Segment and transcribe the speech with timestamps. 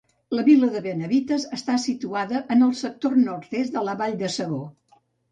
[0.35, 4.63] La vila de Benavites està situada en el sector nord-est de la Vall de Segó.